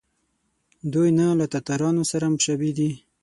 دوی 0.93 1.09
نه 1.19 1.25
له 1.39 1.45
تاتارانو 1.53 2.03
سره 2.11 2.25
مشابه 2.35 2.69
دي. 2.77 2.91